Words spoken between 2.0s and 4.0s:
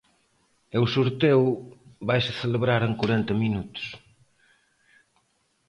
vaise celebrar en corenta minutos.